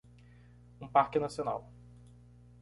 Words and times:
um 0.79 0.87
parque 0.89 1.19
nacional 1.19 1.69